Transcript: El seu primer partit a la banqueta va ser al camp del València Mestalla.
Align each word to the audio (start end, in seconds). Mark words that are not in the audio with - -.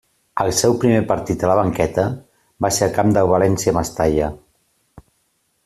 El 0.43 0.47
seu 0.59 0.71
primer 0.83 1.01
partit 1.11 1.45
a 1.47 1.51
la 1.51 1.57
banqueta 1.59 2.05
va 2.65 2.71
ser 2.79 2.87
al 2.89 2.95
camp 2.97 3.13
del 3.19 3.29
València 3.35 3.75
Mestalla. 3.81 4.31